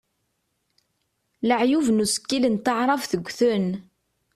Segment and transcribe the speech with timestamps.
[1.47, 3.67] Leɛyub n usekkil n taɛrabt ggten.